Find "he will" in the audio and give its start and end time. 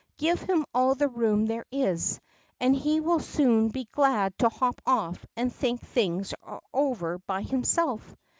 2.75-3.19